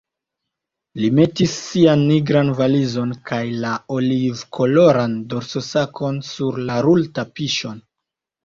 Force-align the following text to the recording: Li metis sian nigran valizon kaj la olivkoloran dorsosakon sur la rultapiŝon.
Li 1.01 1.09
metis 1.17 1.51
sian 1.65 2.05
nigran 2.11 2.49
valizon 2.61 3.13
kaj 3.31 3.41
la 3.65 3.75
olivkoloran 3.97 5.15
dorsosakon 5.35 6.21
sur 6.33 6.59
la 6.71 6.83
rultapiŝon. 6.89 7.79